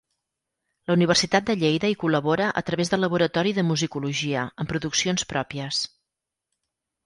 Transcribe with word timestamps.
La 0.91 0.95
Universitat 0.97 1.45
de 1.49 1.55
Lleida 1.63 1.91
hi 1.91 1.97
col·labora 2.05 2.49
a 2.63 2.65
través 2.71 2.91
del 2.95 3.03
Laboratori 3.07 3.53
de 3.61 3.67
Musicologia 3.69 4.49
amb 4.49 4.73
produccions 4.75 5.31
pròpies. 5.37 5.87